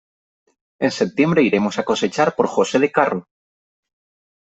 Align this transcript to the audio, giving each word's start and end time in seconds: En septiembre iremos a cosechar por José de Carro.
En 0.85 0.91
septiembre 0.99 1.45
iremos 1.49 1.75
a 1.77 1.85
cosechar 1.89 2.29
por 2.37 2.47
José 2.55 2.77
de 2.83 2.89
Carro. 2.97 3.21